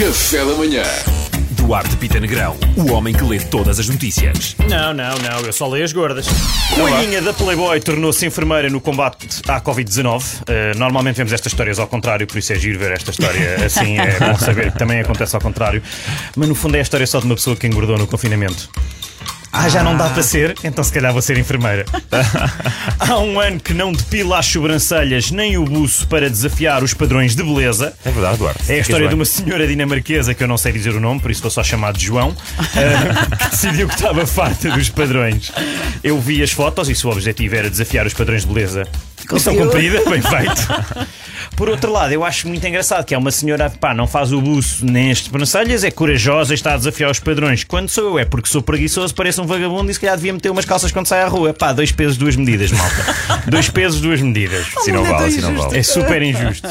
Café 0.00 0.38
da 0.38 0.54
manhã. 0.54 0.82
Duarte 1.50 1.94
Pita 1.98 2.18
Negrão, 2.18 2.56
o 2.74 2.90
homem 2.90 3.14
que 3.14 3.22
lê 3.22 3.38
todas 3.38 3.78
as 3.78 3.86
notícias. 3.86 4.56
Não, 4.66 4.94
não, 4.94 5.14
não, 5.18 5.40
eu 5.44 5.52
só 5.52 5.68
leio 5.68 5.84
as 5.84 5.92
gordas. 5.92 6.26
Coelhinha 6.74 7.20
da 7.20 7.34
Playboy 7.34 7.78
tornou-se 7.80 8.24
enfermeira 8.24 8.70
no 8.70 8.80
combate 8.80 9.42
à 9.46 9.60
Covid-19. 9.60 10.40
Uh, 10.40 10.78
normalmente 10.78 11.16
vemos 11.16 11.34
estas 11.34 11.52
histórias 11.52 11.78
ao 11.78 11.86
contrário, 11.86 12.26
por 12.26 12.38
isso 12.38 12.50
é 12.50 12.56
giro 12.56 12.78
ver 12.78 12.92
esta 12.92 13.10
história 13.10 13.56
assim. 13.62 13.98
É 13.98 14.18
bom 14.18 14.38
saber 14.38 14.72
que 14.72 14.78
também 14.78 15.00
acontece 15.00 15.36
ao 15.36 15.42
contrário. 15.42 15.82
Mas 16.34 16.48
no 16.48 16.54
fundo 16.54 16.76
é 16.76 16.78
a 16.78 16.82
história 16.82 17.06
só 17.06 17.20
de 17.20 17.26
uma 17.26 17.34
pessoa 17.34 17.54
que 17.54 17.66
engordou 17.66 17.98
no 17.98 18.06
confinamento. 18.06 18.70
Ah, 19.62 19.68
já 19.68 19.82
não 19.82 19.94
dá 19.94 20.08
para 20.08 20.22
ser? 20.22 20.56
Então 20.64 20.82
se 20.82 20.90
calhar 20.90 21.12
vou 21.12 21.20
ser 21.20 21.36
enfermeira. 21.36 21.84
Há 22.98 23.18
um 23.18 23.38
ano 23.38 23.60
que 23.60 23.74
não 23.74 23.92
depila 23.92 24.38
as 24.38 24.46
sobrancelhas 24.46 25.30
nem 25.30 25.58
o 25.58 25.66
buço 25.66 26.06
para 26.06 26.30
desafiar 26.30 26.82
os 26.82 26.94
padrões 26.94 27.36
de 27.36 27.42
beleza. 27.42 27.92
É 28.02 28.10
verdade, 28.10 28.38
Duarte. 28.38 28.72
É 28.72 28.76
a 28.76 28.78
história 28.78 29.06
de 29.06 29.14
uma 29.14 29.26
senhora 29.26 29.66
dinamarquesa 29.66 30.32
que 30.32 30.42
eu 30.42 30.48
não 30.48 30.56
sei 30.56 30.72
dizer 30.72 30.94
o 30.94 31.00
nome, 31.00 31.20
por 31.20 31.30
isso 31.30 31.42
vou 31.42 31.50
só 31.50 31.62
chamar 31.62 31.92
de 31.92 32.06
João, 32.06 32.34
que 33.38 33.50
decidiu 33.50 33.86
que 33.86 33.96
estava 33.96 34.26
farta 34.26 34.70
dos 34.70 34.88
padrões. 34.88 35.52
Eu 36.02 36.18
vi 36.18 36.42
as 36.42 36.52
fotos 36.52 36.88
e 36.88 36.94
se 36.94 37.06
o 37.06 37.10
objetivo 37.10 37.54
era 37.54 37.68
desafiar 37.68 38.06
os 38.06 38.14
padrões 38.14 38.46
de 38.46 38.48
beleza. 38.48 38.88
Missão 39.30 39.54
cumprida, 39.54 40.02
bem 40.08 40.22
feito. 40.22 41.06
Por 41.60 41.68
outro 41.68 41.92
lado, 41.92 42.10
eu 42.10 42.24
acho 42.24 42.48
muito 42.48 42.66
engraçado 42.66 43.04
que 43.04 43.14
é 43.14 43.18
uma 43.18 43.30
senhora, 43.30 43.68
pá, 43.68 43.92
não 43.92 44.06
faz 44.06 44.32
o 44.32 44.40
buço 44.40 44.82
nem 44.82 45.10
as 45.10 45.84
é 45.84 45.90
corajosa 45.90 46.54
e 46.54 46.56
está 46.56 46.72
a 46.72 46.76
desafiar 46.78 47.10
os 47.10 47.20
padrões. 47.20 47.64
Quando 47.64 47.90
sou 47.90 48.04
eu, 48.04 48.18
é 48.18 48.24
porque 48.24 48.48
sou 48.48 48.62
preguiçoso, 48.62 49.14
pareço 49.14 49.42
um 49.42 49.46
vagabundo 49.46 49.90
e 49.90 49.92
se 49.92 50.00
calhar 50.00 50.16
devia 50.16 50.32
meter 50.32 50.48
umas 50.48 50.64
calças 50.64 50.90
quando 50.90 51.06
sai 51.06 51.20
à 51.20 51.28
rua. 51.28 51.52
Pá, 51.52 51.74
dois 51.74 51.92
pesos, 51.92 52.16
duas 52.16 52.34
medidas, 52.34 52.72
malta. 52.72 53.44
dois 53.46 53.68
pesos, 53.68 54.00
duas 54.00 54.22
medidas. 54.22 54.68
Se 54.82 54.90
não 54.90 55.04
vale, 55.04 55.32
se 55.32 55.42
não 55.42 55.54
vale. 55.54 55.76
É 55.76 55.82
super 55.82 56.22
injusto. 56.22 56.66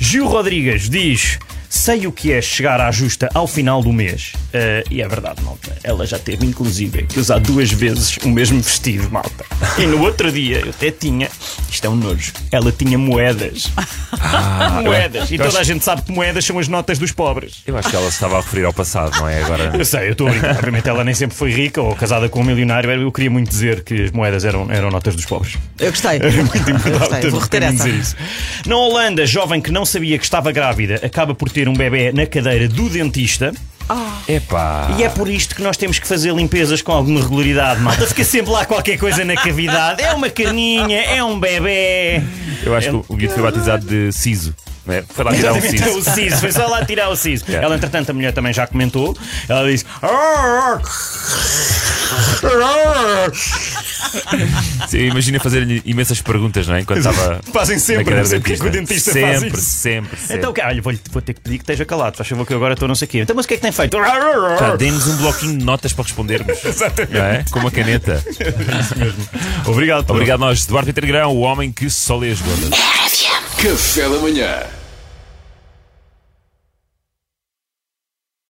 Gil 0.00 0.26
Rodrigues 0.26 0.90
diz. 0.90 1.38
Sei 1.68 2.06
o 2.08 2.12
que 2.12 2.32
é 2.32 2.42
chegar 2.42 2.80
à 2.80 2.90
justa 2.90 3.28
ao 3.32 3.46
final 3.46 3.80
do 3.80 3.92
mês. 3.92 4.32
Uh, 4.56 4.84
e 4.90 5.02
é 5.02 5.08
verdade, 5.08 5.42
malta. 5.42 5.76
Ela 5.84 6.06
já 6.06 6.18
teve, 6.18 6.46
inclusive, 6.46 7.02
que 7.04 7.20
usar 7.20 7.38
duas 7.38 7.70
vezes 7.70 8.16
o 8.24 8.28
mesmo 8.30 8.60
vestido, 8.60 9.10
malta. 9.10 9.44
E 9.78 9.86
no 9.86 10.00
outro 10.02 10.32
dia 10.32 10.60
eu 10.60 10.70
até 10.70 10.90
tinha. 10.90 11.28
Isto 11.70 11.86
é 11.86 11.90
um 11.90 11.96
nojo. 11.96 12.32
Ela 12.50 12.72
tinha 12.72 12.96
moedas. 12.96 13.70
Ah, 14.12 14.80
moedas. 14.84 15.30
E 15.30 15.34
eu 15.34 15.38
toda 15.38 15.48
acho- 15.50 15.58
a 15.58 15.62
gente 15.64 15.84
sabe 15.84 16.02
que 16.02 16.12
moedas 16.12 16.44
são 16.44 16.58
as 16.58 16.68
notas 16.68 16.98
dos 16.98 17.12
pobres. 17.12 17.62
Eu 17.66 17.76
acho 17.76 17.88
que 17.90 17.96
ela 17.96 18.06
se 18.06 18.14
estava 18.14 18.38
a 18.38 18.40
referir 18.40 18.64
ao 18.64 18.72
passado, 18.72 19.16
não 19.18 19.28
é? 19.28 19.42
Agora. 19.42 19.72
Eu 19.76 19.84
sei, 19.84 20.08
eu 20.08 20.12
estou 20.12 20.26
a 20.28 20.30
brincar. 20.30 20.56
Obviamente 20.56 20.88
ela 20.88 21.04
nem 21.04 21.14
sempre 21.14 21.36
foi 21.36 21.52
rica 21.52 21.82
ou 21.82 21.94
casada 21.94 22.28
com 22.28 22.40
um 22.40 22.44
milionário. 22.44 22.90
Eu 22.90 23.12
queria 23.12 23.30
muito 23.30 23.48
dizer 23.50 23.82
que 23.84 24.04
as 24.04 24.10
moedas 24.12 24.44
eram, 24.44 24.70
eram 24.70 24.90
notas 24.90 25.14
dos 25.14 25.26
pobres. 25.26 25.56
Eu 25.78 25.90
gostei. 25.90 26.16
Era 26.16 26.30
muito 26.42 26.70
Eu 26.70 26.76
importante. 26.76 27.28
Vou 27.28 27.40
reter 27.40 27.62
essa. 27.62 27.72
dizer 27.84 27.94
isso. 27.94 28.16
Na 28.66 28.76
Holanda, 28.76 29.26
jovem 29.26 29.60
que 29.60 29.70
não 29.70 29.84
sabia 29.84 30.16
que 30.18 30.24
estava 30.24 30.50
grávida 30.52 31.00
acaba 31.02 31.34
por 31.34 31.50
ter 31.50 31.68
um 31.68 31.74
bebê 31.74 32.12
na 32.12 32.26
cadeira 32.26 32.68
do 32.68 32.88
dentista. 32.88 33.52
Epá. 34.28 34.94
E 34.98 35.02
é 35.04 35.08
por 35.08 35.28
isto 35.28 35.54
que 35.54 35.62
nós 35.62 35.76
temos 35.76 35.98
que 35.98 36.06
fazer 36.06 36.34
limpezas 36.34 36.82
com 36.82 36.92
alguma 36.92 37.20
regularidade, 37.20 37.80
malta. 37.80 38.06
Fica 38.06 38.24
sempre 38.24 38.52
lá 38.52 38.64
qualquer 38.64 38.98
coisa 38.98 39.24
na 39.24 39.34
cavidade. 39.34 40.02
É 40.02 40.12
uma 40.12 40.28
carninha, 40.28 41.00
é 41.02 41.22
um 41.22 41.38
bebê. 41.38 42.22
Eu 42.64 42.74
acho 42.74 42.90
que 42.90 43.12
o 43.12 43.16
Guido 43.16 43.32
foi 43.34 43.42
batizado 43.42 43.86
de 43.86 44.12
Siso. 44.12 44.54
É? 44.94 45.04
Foi 45.08 45.24
lá 45.24 45.32
tirar 45.32 45.56
Exatamente, 45.56 45.82
Siso. 45.82 45.98
o 45.98 46.14
siso, 46.14 46.36
foi 46.36 46.52
só 46.52 46.66
lá 46.66 46.84
tirar 46.84 47.08
o 47.08 47.16
siso. 47.16 47.44
Yeah. 47.46 47.66
Ela, 47.66 47.76
entretanto, 47.76 48.10
a 48.10 48.12
mulher 48.12 48.32
também 48.32 48.52
já 48.52 48.66
comentou. 48.66 49.16
Ela 49.48 49.70
disse. 49.70 49.84
Sim, 54.88 54.98
Imagina 54.98 55.40
fazer-lhe 55.40 55.82
imensas 55.84 56.20
perguntas, 56.20 56.66
não 56.66 56.76
é? 56.76 56.80
Enquanto 56.80 56.98
estava. 56.98 57.40
Fazem 57.52 57.78
sempre, 57.78 58.14
não 58.14 58.24
sei 58.24 58.38
porque 58.38 58.54
é 58.54 58.56
que 58.56 58.66
o 58.66 58.70
dentista 58.70 59.12
sempre, 59.12 59.50
faz 59.50 59.62
isso. 59.62 59.70
Sempre, 59.70 60.18
sempre. 60.18 60.36
Então, 60.36 60.52
cara, 60.52 60.68
olha, 60.68 60.82
vou, 60.82 60.94
vou 61.10 61.22
ter 61.22 61.34
que 61.34 61.40
pedir 61.40 61.58
que 61.58 61.62
esteja 61.62 61.84
calado. 61.84 62.16
Faz 62.16 62.28
favor 62.28 62.46
que 62.46 62.52
eu 62.52 62.56
agora 62.56 62.74
estou 62.74 62.88
não 62.88 62.94
sei 62.94 63.06
o 63.06 63.08
quê. 63.08 63.18
Então, 63.20 63.34
mas 63.34 63.44
o 63.44 63.48
que 63.48 63.54
é 63.54 63.56
que 63.56 63.62
tem 63.62 63.72
feito? 63.72 63.96
Pá, 63.98 64.76
Dê-nos 64.76 65.06
um 65.06 65.16
bloquinho 65.16 65.58
de 65.58 65.64
notas 65.64 65.92
para 65.92 66.04
respondermos. 66.04 66.58
Exatamente. 66.64 67.12
Não 67.12 67.24
é? 67.24 67.44
Com 67.50 67.58
uma 67.60 67.70
caneta. 67.70 68.22
Obrigado, 69.66 70.04
Paulo. 70.04 70.20
Obrigado 70.20 70.42
a 70.42 70.46
nós, 70.46 70.66
Duarte 70.66 70.92
Pita 70.92 71.00
Negrão, 71.00 71.32
o 71.32 71.40
homem 71.40 71.72
que 71.72 71.90
só 71.90 72.16
lê 72.16 72.30
as 72.30 72.40
gordas. 72.40 72.70
Café 73.58 74.02
da 74.02 74.18
manhã. 74.18 74.66